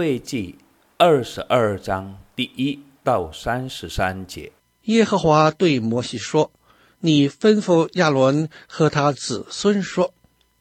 [0.00, 0.54] 未记
[0.96, 4.50] 二十二章第一到三十三节。
[4.84, 6.50] 耶和华对摩西说
[7.00, 10.14] ：“你吩咐亚伦和他子孙说，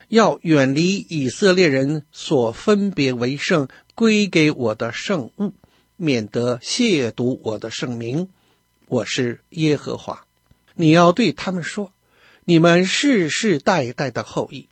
[0.10, 5.54] 要远离以色列人所分别为圣归给我的圣物，
[5.96, 8.28] 免得亵渎我的圣名。
[8.88, 10.26] 我是耶和华。
[10.76, 11.94] 你要对他们说：
[12.44, 14.68] 你们世世代代的后裔，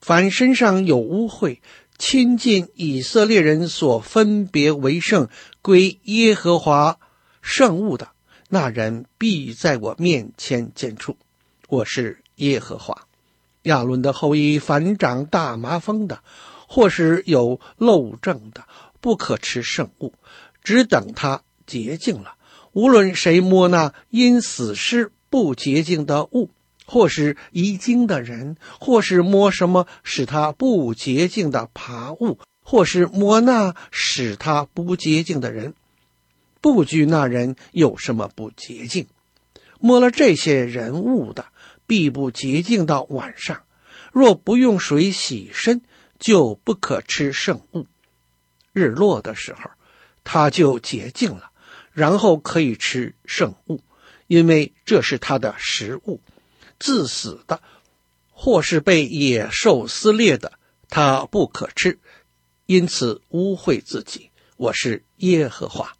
[0.00, 1.58] 凡身上有污秽，
[2.00, 5.28] 亲近以色列人所分别为圣
[5.60, 6.98] 归耶和华
[7.42, 8.08] 圣物的。”
[8.48, 11.18] 那人必在我面前见处，
[11.68, 13.06] 我是耶和华。
[13.64, 16.22] 亚伦的后裔，凡长大麻风的，
[16.66, 18.64] 或是有漏症的，
[19.02, 20.14] 不可吃圣物，
[20.64, 22.36] 只等他洁净了。
[22.72, 26.48] 无论谁摸那因死尸不洁净的物，
[26.90, 35.74] 或是遗精的人，或是摸什么使他不洁净的爬物，或是摸那使他不洁净的人。
[36.60, 39.06] 不拘那人有什么不洁净，
[39.78, 41.46] 摸了这些人物的，
[41.86, 43.62] 必不洁净到晚上。
[44.12, 45.82] 若不用水洗身，
[46.18, 47.86] 就不可吃圣物。
[48.72, 49.70] 日落的时候，
[50.24, 51.52] 他就洁净了，
[51.92, 53.80] 然后可以吃圣物，
[54.26, 56.20] 因为这是他的食物。
[56.80, 57.62] 自死的，
[58.32, 60.54] 或是被野兽撕裂的，
[60.88, 62.00] 他不可吃，
[62.66, 64.30] 因此污秽自己。
[64.56, 65.92] 我是耶和华。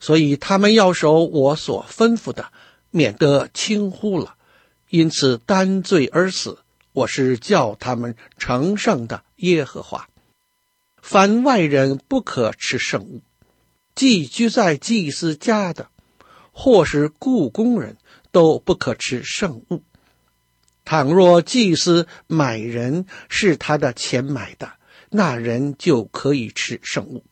[0.00, 2.52] 所以他们要守我所吩咐的，
[2.90, 4.36] 免得轻忽了，
[4.88, 6.58] 因此担罪而死。
[6.92, 10.08] 我是叫他们成圣的耶和华。
[11.02, 13.22] 凡外人不可吃圣物，
[13.94, 15.90] 寄居在祭司家的，
[16.52, 17.96] 或是雇工人
[18.30, 19.82] 都不可吃圣物。
[20.88, 24.72] 倘若祭司买人是他的钱买的，
[25.10, 27.26] 那人就可以吃圣物。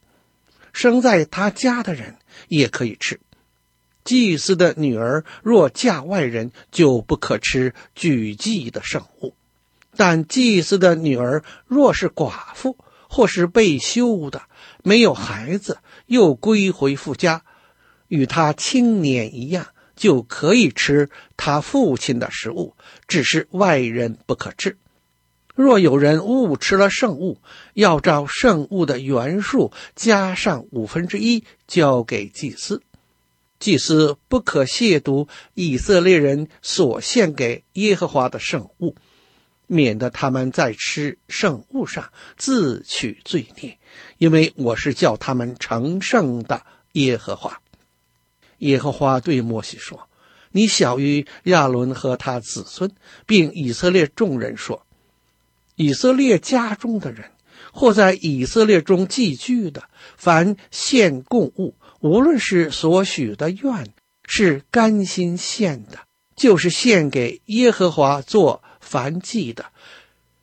[0.74, 2.16] 生在他家的人
[2.48, 3.18] 也可以吃。
[4.04, 9.32] 祭司的女儿若嫁外人，就不可吃举祭的圣物。
[9.96, 12.76] 但祭司的女儿若是寡妇，
[13.08, 14.42] 或是被休的，
[14.82, 17.42] 没有孩子，又归回父家，
[18.08, 22.76] 与他青年一样，就可以吃他父亲的食物，
[23.08, 24.76] 只是外人不可吃。
[25.54, 27.40] 若有人误吃了圣物，
[27.72, 32.82] 要照圣物的原数加上五分之一，交给祭司。
[33.58, 38.94] 祭司不可亵渎以色列人所献给耶和华的圣物，
[39.66, 43.78] 免得他们在吃圣物上自取罪孽。
[44.18, 47.58] 因为我是叫他们成圣的耶和华。
[48.58, 50.08] 耶和华对摩西说
[50.52, 52.90] ：“你晓諭亚伦和他子孙，
[53.26, 54.82] 并以色列众人说。”
[55.76, 57.30] 以色列家中的人，
[57.70, 59.84] 或在以色列中寄居的，
[60.16, 63.92] 凡献供物，无论是所许的愿，
[64.26, 65.98] 是甘心献的，
[66.34, 69.66] 就是献给耶和华做燔祭的，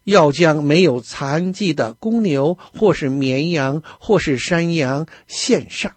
[0.04, 5.96] 要将没有残疾的公牛，或是绵羊，或是山羊献上，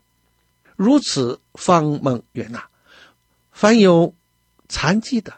[0.77, 2.69] 如此方蒙悦纳。
[3.51, 4.15] 凡有
[4.69, 5.35] 残疾的，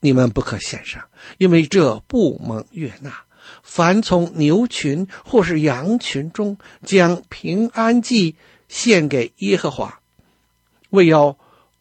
[0.00, 3.24] 你们不可献上，因为这不蒙悦纳。
[3.62, 8.36] 凡从牛群或是羊群中将平安祭
[8.68, 10.00] 献给耶和华，
[10.90, 11.36] 为要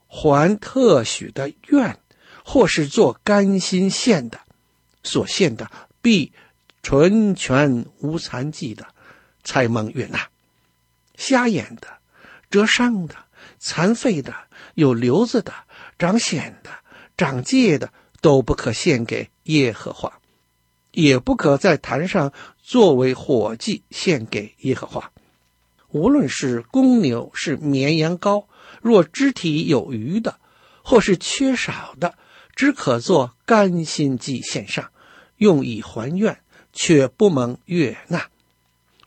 [0.08, 2.00] 还特许的愿，
[2.44, 4.40] 或是做甘心献的，
[5.04, 6.34] 所献的必
[6.82, 8.88] 纯全无残疾的，
[9.44, 10.28] 才蒙悦纳。
[11.16, 12.00] 瞎眼的、
[12.52, 13.16] 折伤的、
[13.58, 14.36] 残废的、
[14.76, 15.52] 有瘤子的、
[15.98, 16.70] 长癣的、
[17.18, 17.92] 长疥的，
[18.22, 20.20] 都不可献给耶和华。
[20.92, 25.12] 也不可在坛上作为火祭献给耶和华。
[25.88, 28.46] 无论是公牛是绵羊羔，
[28.82, 30.38] 若肢体有余的，
[30.84, 32.16] 或是缺少的，
[32.56, 34.92] 只可做甘心祭献上，
[35.38, 36.42] 用以还愿，
[36.74, 38.28] 却不蒙悦纳。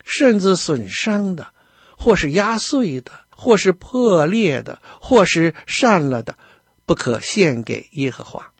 [0.03, 1.53] 身子损伤的，
[1.97, 6.37] 或是压碎的，或是破裂的，或是散了的，
[6.85, 8.51] 不可献给耶和华。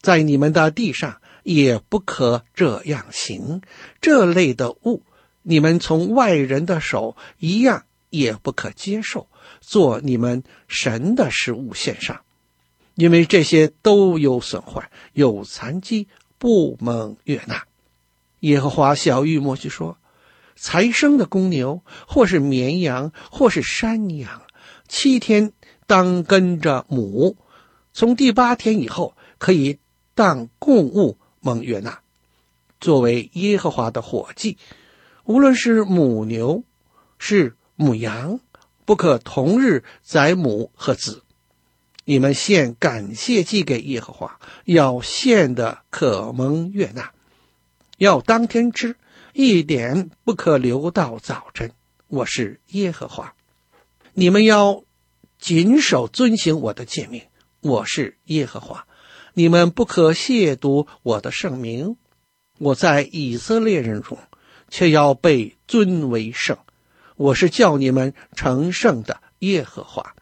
[0.00, 1.20] 在你们的地上。
[1.46, 3.62] 也不可这样行，
[4.00, 5.04] 这类的物，
[5.42, 9.28] 你们从外人的手一样也不可接受，
[9.60, 12.22] 做你们神的食物献上，
[12.96, 17.62] 因为这些都有损坏，有残疾，不蒙悦纳。
[18.40, 19.98] 耶和华小玉摩西说
[20.56, 24.42] ：“才生的公牛，或是绵羊，或是山羊，
[24.88, 25.52] 七天
[25.86, 27.36] 当跟着母，
[27.92, 29.78] 从第八天以后可以
[30.14, 32.00] 当供物。”蒙悦纳，
[32.80, 34.58] 作为耶和华的火祭，
[35.22, 36.64] 无论是母牛，
[37.20, 38.40] 是母羊，
[38.84, 41.22] 不可同日宰母和子。
[42.04, 47.12] 你们献感谢祭给耶和华，要献的可蒙悦纳，
[47.98, 48.96] 要当天吃，
[49.38, 51.70] 一点不可留到早晨。
[52.06, 53.34] 我是耶和华。
[54.14, 54.82] 你们要
[55.38, 57.22] 谨守遵行我的诫命。
[57.60, 58.86] 我是耶和华。
[59.34, 61.98] 你们不可亵渎我的圣名。
[62.56, 64.16] 我在以色列人中，
[64.70, 66.56] 却要被尊为圣。
[67.16, 70.16] 我是叫你们成圣的耶和华，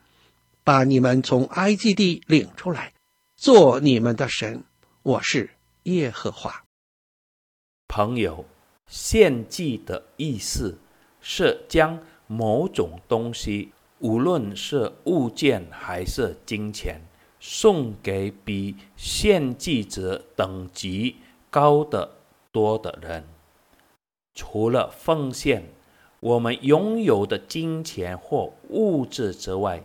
[0.65, 2.93] 把你们从埃及地领出来，
[3.37, 4.65] 做你们的神。
[5.05, 5.51] 我是
[5.85, 6.65] 耶和华。
[7.87, 8.45] 朋友，
[8.87, 10.79] 献祭的意思
[11.21, 17.01] 是将某种东西，无论是物件还是金钱，
[17.41, 21.17] 送给比献祭者等级
[21.51, 22.17] 高得
[22.53, 23.25] 多的人。
[24.35, 25.65] 除了奉献
[26.21, 29.85] 我们拥有的金钱或物质之外，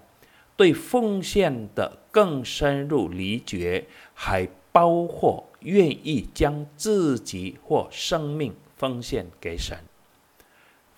[0.55, 9.77] 对奉献的更深入理解，还包括愿意将自己或生命奉献给神。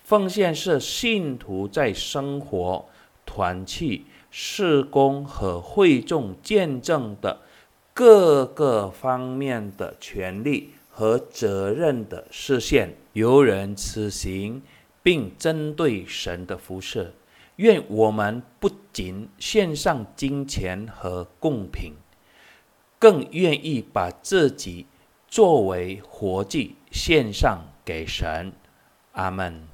[0.04, 2.86] 奉献是信徒在生活、
[3.26, 7.40] 团契、事工和会众见证的
[7.92, 12.94] 各个方面的权利和责任的实现。
[13.12, 14.62] 有人此行，
[15.02, 17.12] 并针对神的服事，
[17.56, 21.92] 愿我们不仅献上金钱和贡品，
[22.98, 24.86] 更愿意把自己
[25.28, 28.52] 作为活祭献上给神。
[29.12, 29.71] 阿门。